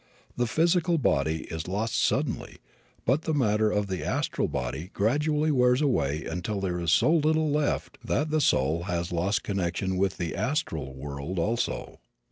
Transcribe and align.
The 0.35 0.47
physical 0.47 0.97
body 0.97 1.43
is 1.51 1.67
lost 1.67 1.95
suddenly 1.95 2.57
but 3.05 3.21
the 3.21 3.35
matter 3.35 3.69
of 3.69 3.85
the 3.85 4.03
astral 4.03 4.47
body 4.47 4.89
gradually 4.95 5.51
wears 5.51 5.79
away 5.79 6.25
until 6.25 6.59
there 6.59 6.79
is 6.79 6.91
so 6.91 7.13
little 7.13 7.51
left 7.51 7.99
that 8.03 8.31
the 8.31 8.41
soul 8.41 8.85
has 8.85 9.11
lost 9.11 9.43
connection 9.43 9.97
with 9.97 10.17
the 10.17 10.35
astral 10.35 10.95
world 10.95 11.37
also. 11.37 11.99